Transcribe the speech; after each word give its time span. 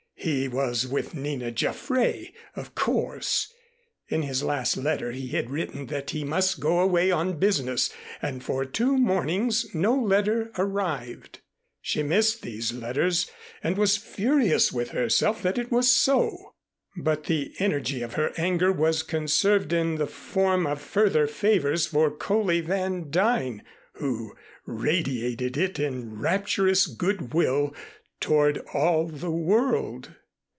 He 0.23 0.47
was 0.47 0.85
with 0.85 1.15
Nina 1.15 1.49
Jaffray, 1.51 2.31
of 2.55 2.75
course. 2.75 3.51
In 4.07 4.21
his 4.21 4.43
last 4.43 4.77
letter 4.77 5.11
he 5.11 5.29
had 5.29 5.49
written 5.49 5.87
that 5.87 6.11
he 6.11 6.23
must 6.23 6.59
go 6.59 6.79
away 6.79 7.09
on 7.09 7.39
business 7.39 7.91
and 8.21 8.43
for 8.43 8.63
two 8.63 8.97
mornings 8.99 9.73
no 9.73 9.95
letter 9.99 10.51
arrived. 10.59 11.39
She 11.81 12.03
missed 12.03 12.43
these 12.43 12.71
letters 12.71 13.31
and 13.63 13.79
was 13.79 13.97
furious 13.97 14.71
with 14.71 14.91
herself 14.91 15.41
that 15.41 15.57
it 15.57 15.71
was 15.71 15.89
so. 15.89 16.53
But 16.95 17.23
the 17.23 17.55
energy 17.57 18.03
of 18.03 18.13
her 18.13 18.31
anger 18.37 18.71
was 18.71 19.01
conserved 19.01 19.73
in 19.73 19.95
the 19.95 20.05
form 20.05 20.67
of 20.67 20.79
further 20.79 21.25
favors 21.25 21.87
for 21.87 22.11
Coley 22.11 22.61
Van 22.61 23.09
Duyn 23.09 23.63
who 23.93 24.35
radiated 24.67 25.57
it 25.57 25.79
in 25.79 26.19
rapturous 26.19 26.85
good 26.85 27.33
will 27.33 27.73
toward 28.21 28.59
all 28.71 29.07
the 29.07 29.31
world. 29.31 30.13